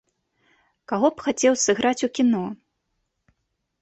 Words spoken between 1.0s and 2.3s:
б хацеў сыграць у